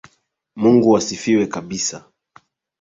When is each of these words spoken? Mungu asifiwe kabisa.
Mungu 0.61 0.89
asifiwe 0.99 1.45
kabisa. 1.53 2.05